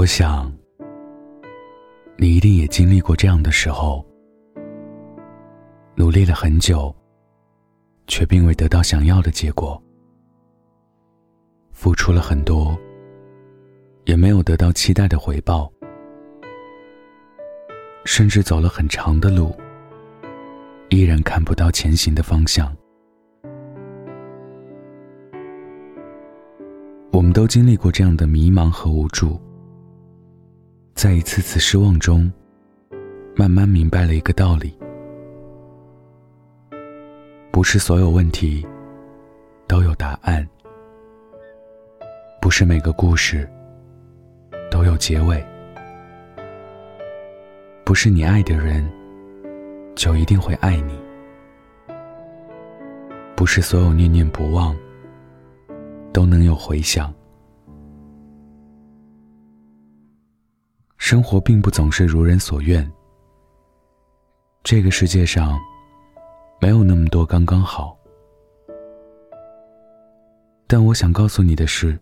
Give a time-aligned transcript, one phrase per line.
[0.00, 0.50] 我想，
[2.16, 4.02] 你一定也经历过这样的时候：
[5.94, 6.90] 努力了很久，
[8.06, 9.78] 却并未得到想要的结果；
[11.72, 12.74] 付出了很多，
[14.06, 15.70] 也没有得到期待的回报；
[18.06, 19.54] 甚至走了很长的路，
[20.88, 22.74] 依然看不到前行的方向。
[27.12, 29.38] 我们都经历过这样的迷茫和无助，
[31.00, 32.30] 在一次次失望中，
[33.34, 34.70] 慢慢明白了一个道理：
[37.50, 38.62] 不是所有问题
[39.66, 40.46] 都有答案，
[42.38, 43.48] 不是每个故事
[44.70, 45.42] 都有结尾，
[47.82, 48.86] 不是你爱的人
[49.96, 51.00] 就一定会爱你，
[53.34, 54.76] 不是所有念念不忘。
[56.12, 57.10] 都能有回响。
[61.10, 62.88] 生活并不总是如人所愿。
[64.62, 65.58] 这个世界上，
[66.60, 67.98] 没有那么多刚刚好。
[70.68, 71.98] 但我想告诉你的是，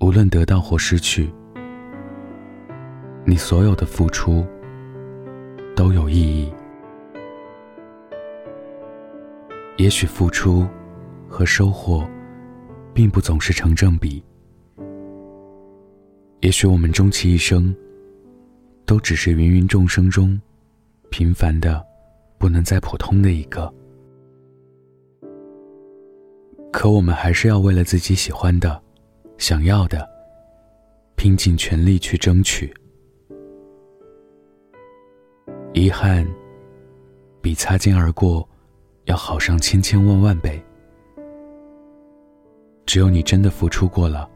[0.00, 1.32] 无论得到或失去，
[3.24, 4.46] 你所有的付出
[5.74, 6.52] 都有意义。
[9.78, 10.68] 也许付出
[11.26, 12.06] 和收获。
[12.92, 14.24] 并不总是成正比。
[16.44, 17.74] 也许我们终其一生，
[18.84, 20.38] 都只是芸芸众生中
[21.08, 21.82] 平凡的、
[22.36, 23.72] 不能再普通的一个。
[26.70, 28.78] 可我们还是要为了自己喜欢的、
[29.38, 30.06] 想要的，
[31.16, 32.70] 拼尽全力去争取。
[35.72, 36.28] 遗憾
[37.40, 38.46] 比擦肩而过
[39.06, 40.62] 要好上千千万万倍。
[42.84, 44.28] 只有你真的付出过了，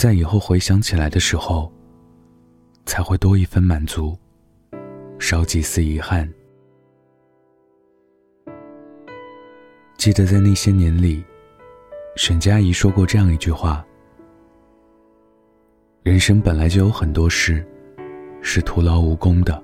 [0.00, 1.70] 在以后回想起来的时候，
[2.86, 4.16] 才会多一分满足，
[5.18, 6.26] 少几丝遗憾。
[9.98, 11.22] 记得在那些年里，
[12.16, 13.84] 沈佳宜说过这样一句话
[16.02, 17.62] ：“人生本来就有很多事
[18.40, 19.62] 是徒劳无功的，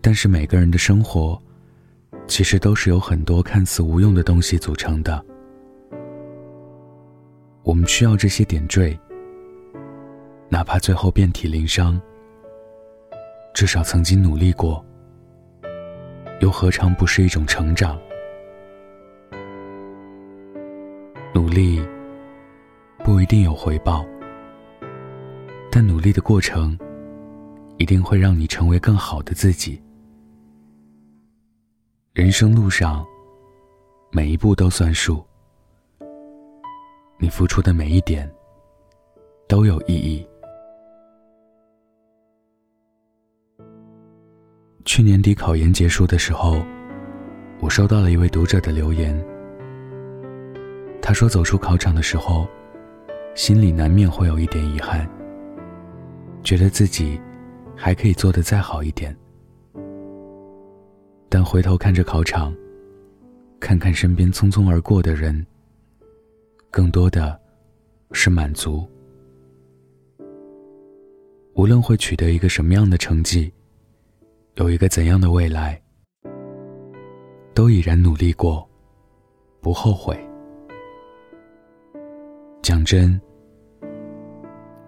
[0.00, 1.36] 但是每个人的生活，
[2.28, 5.20] 其实都是由很多看似无用的东西组成的。”
[7.66, 8.96] 我们需要这些点缀，
[10.48, 12.00] 哪怕最后遍体鳞伤，
[13.52, 14.86] 至少曾经努力过，
[16.38, 17.98] 又何尝不是一种成长？
[21.34, 21.84] 努力
[23.04, 24.06] 不一定有回报，
[25.68, 26.78] 但努力的过程
[27.78, 29.82] 一定会让你成为更好的自己。
[32.12, 33.04] 人生路上，
[34.12, 35.25] 每一步都算数。
[37.26, 38.32] 你付出的每一点
[39.48, 40.24] 都有意义。
[44.84, 46.64] 去年底考研结束的时候，
[47.58, 49.12] 我收到了一位读者的留言。
[51.02, 52.46] 他说，走出考场的时候，
[53.34, 55.04] 心里难免会有一点遗憾，
[56.44, 57.20] 觉得自己
[57.74, 59.12] 还可以做得再好一点。
[61.28, 62.54] 但回头看着考场，
[63.58, 65.44] 看看身边匆匆而过的人。
[66.70, 67.38] 更多的
[68.12, 68.86] 是满足。
[71.54, 73.50] 无论会取得一个什么样的成绩，
[74.56, 75.80] 有一个怎样的未来，
[77.54, 78.68] 都已然努力过，
[79.60, 80.14] 不后悔。
[82.62, 83.18] 讲真，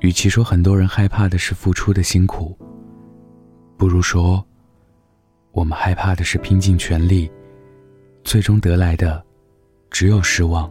[0.00, 2.54] 与其说很多人害怕的是付出的辛苦，
[3.78, 4.44] 不如说，
[5.52, 7.30] 我们害怕的是拼尽全力，
[8.22, 9.24] 最终得来的
[9.90, 10.70] 只有失望。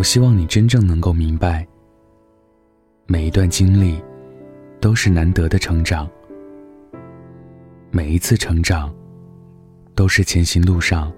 [0.00, 1.68] 我希望你真正能够明白，
[3.04, 4.02] 每一段经历
[4.80, 6.08] 都是难得的成长，
[7.90, 8.90] 每一次成长
[9.94, 11.12] 都是前行路上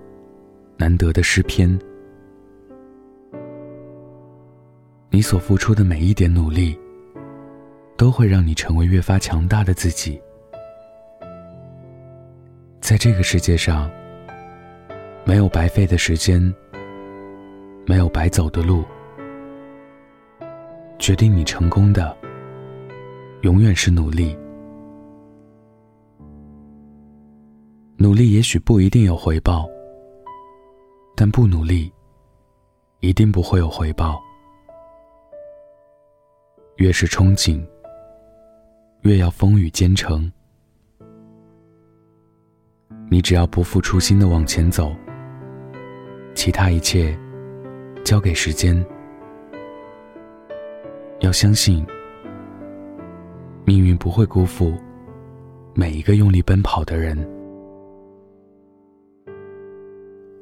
[0.78, 1.78] 难得的诗篇。
[5.10, 6.76] 你所付出的每一点努力，
[7.96, 10.20] 都会让你成为越发强大的自己。
[12.80, 13.88] 在这个世界上，
[15.24, 16.52] 没有白费的时间。
[17.84, 18.84] 没有白走的路，
[20.98, 22.16] 决定你成功的，
[23.42, 24.36] 永远是努力。
[27.96, 29.68] 努力也许不一定有回报，
[31.16, 31.92] 但不努力，
[33.00, 34.20] 一定不会有回报。
[36.76, 37.64] 越是憧憬，
[39.02, 40.30] 越要风雨兼程。
[43.10, 44.92] 你只要不负初心的往前走，
[46.34, 47.16] 其他一切。
[48.04, 48.84] 交给时间。
[51.20, 51.86] 要相信，
[53.64, 54.74] 命运不会辜负
[55.74, 57.16] 每一个用力奔跑的人。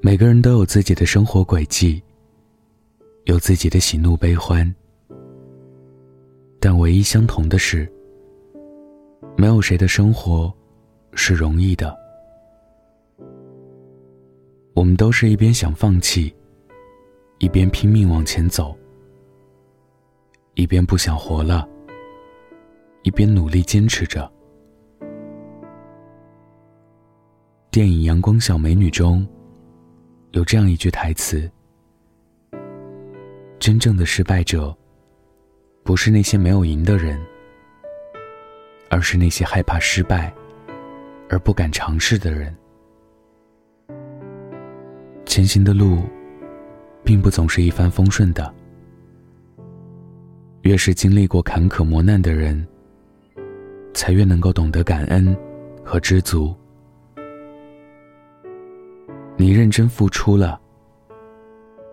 [0.01, 2.03] 每个人都有自己的生活轨迹，
[3.25, 4.75] 有自己的喜怒悲欢，
[6.59, 7.87] 但唯一相同的是，
[9.37, 10.51] 没有谁的生活
[11.13, 11.95] 是容易的。
[14.73, 16.35] 我们都是一边想放弃，
[17.41, 18.77] 一边拼命往前走。
[20.55, 21.67] 一边不想活了，
[23.03, 24.31] 一边努力坚持着。
[27.71, 29.27] 电影《阳光小美女》中
[30.33, 31.51] 有这样一句台词
[33.59, 34.77] ：“真正的失败者，
[35.83, 37.19] 不是那些没有赢的人，
[38.91, 40.31] 而是那些害怕失败
[41.31, 42.55] 而不敢尝试的人。”
[45.25, 46.03] 前行的路，
[47.11, 48.55] 并不总是一帆风顺的。
[50.63, 52.65] 越是经历过坎坷磨难的人，
[53.93, 55.37] 才越能够懂得感恩
[55.83, 56.55] 和知足。
[59.37, 60.61] 你认真付出了，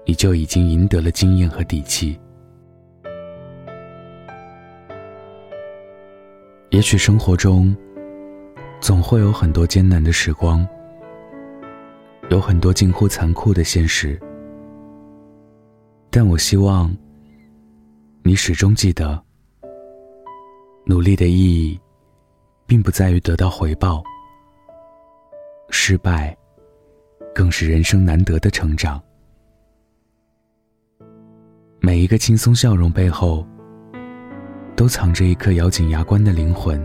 [0.05, 2.15] 你就已经赢得了经验和底气。
[6.69, 7.75] 也许生活中
[8.79, 10.63] 总会有很多艰难的时光，
[12.29, 14.15] 有很多近乎残酷的现实，
[16.09, 16.95] 但我希望。
[18.23, 19.23] 你始终记得，
[20.85, 21.79] 努力的意义，
[22.65, 24.03] 并不在于得到回报。
[25.69, 26.35] 失败，
[27.33, 29.01] 更是人生难得的成长。
[31.79, 33.47] 每一个轻松笑容背后，
[34.75, 36.77] 都藏着一颗咬紧牙关的灵魂。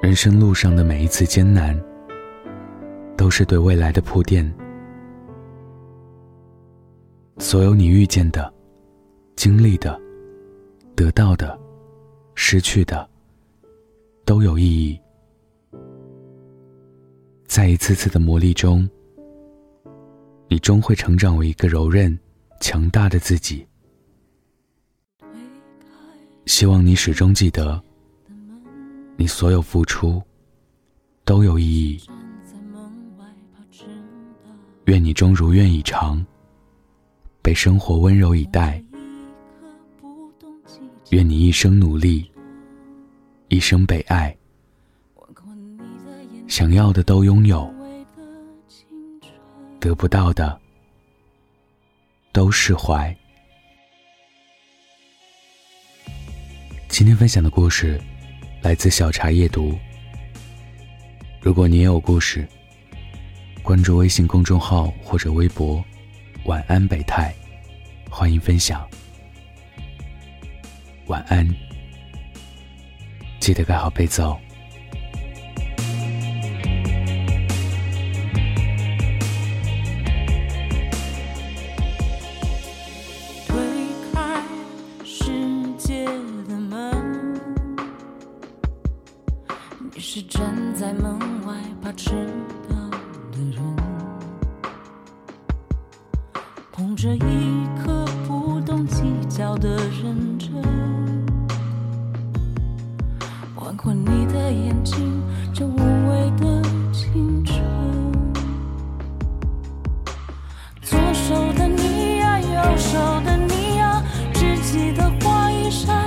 [0.00, 1.78] 人生路上的每一次艰难，
[3.14, 4.50] 都是对未来的铺垫。
[7.40, 8.52] 所有你遇见的、
[9.36, 9.98] 经历的、
[10.96, 11.58] 得到的、
[12.34, 13.08] 失去的，
[14.24, 15.00] 都有意义。
[17.46, 18.88] 在一次次的磨砺中，
[20.48, 22.16] 你终会成长为一个柔韧、
[22.60, 23.64] 强大的自己。
[26.46, 27.80] 希望你始终记得，
[29.16, 30.20] 你所有付出
[31.24, 32.00] 都有意义。
[34.86, 36.24] 愿你终如愿以偿。
[37.48, 38.78] 被生活温柔以待，
[41.08, 42.30] 愿你一生努力，
[43.48, 44.36] 一生被爱，
[46.46, 47.66] 想要的都拥有，
[49.80, 50.60] 得不到的
[52.32, 53.16] 都释怀。
[56.90, 57.98] 今天分享的故事
[58.60, 59.74] 来自小茶夜读。
[61.40, 62.46] 如果你也有故事，
[63.62, 65.82] 关注微信公众号或者微博。
[66.48, 67.34] 晚安，北太，
[68.08, 68.88] 欢迎分享。
[71.08, 71.46] 晚安，
[73.38, 74.40] 记得盖好被子哦。
[103.68, 105.22] 换过你的眼睛，
[105.52, 107.60] 这无畏的青春。
[110.80, 116.06] 左手的你呀，右手的你呀，只记得花衣衫，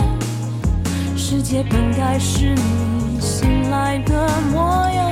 [1.15, 5.10] 世界本该是你醒来的模样。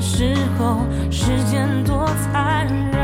[0.00, 3.03] 时候，时间多残忍。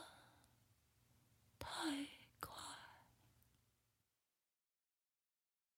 [1.77, 2.10] Hi.